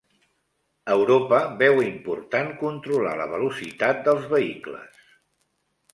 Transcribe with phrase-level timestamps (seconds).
[0.93, 5.09] Europa veu important controlar la velocitat dels vehicles